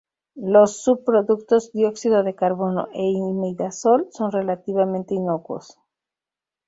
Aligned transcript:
Los 0.53 0.81
subproductos, 0.83 1.71
dióxido 1.73 2.23
de 2.23 2.33
carbono 2.33 2.87
e 2.91 3.03
imidazol, 3.03 4.07
son 4.09 4.31
relativamente 4.31 5.13
inocuos. 5.13 5.77